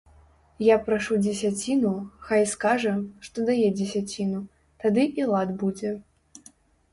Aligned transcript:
Я 0.67 0.75
прашу 0.85 1.17
дзесяціну, 1.25 1.91
хай 2.29 2.43
скажа, 2.53 2.95
што 3.27 3.45
дае 3.51 3.67
дзесяціну, 3.77 4.41
тады 4.87 5.03
і 5.23 5.29
лад 5.35 5.49
будзе. 5.67 5.93